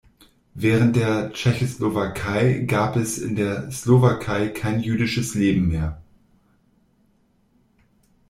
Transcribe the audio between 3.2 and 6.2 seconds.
der Slowakei kein jüdisches Leben mehr.